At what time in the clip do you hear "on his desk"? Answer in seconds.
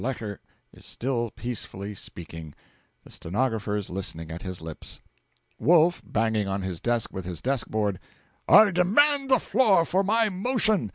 6.47-7.13